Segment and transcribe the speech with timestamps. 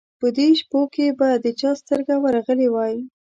[0.19, 2.95] په دې شپو کې به د چا سترګه ورغلې وای.